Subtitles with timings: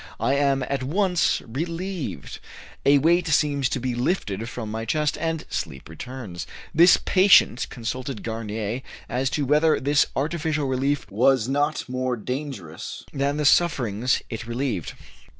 [0.19, 2.39] I am at once relieved;
[2.87, 8.23] a weight seems to be lifted from my chest, and sleep returns." This patient consulted
[8.23, 14.47] Gamier as to whether this artificial relief was not more dangerous than the sufferings it
[14.47, 14.95] relieved.